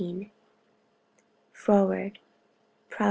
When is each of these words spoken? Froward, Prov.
Froward, 1.53 2.17
Prov. 2.89 2.99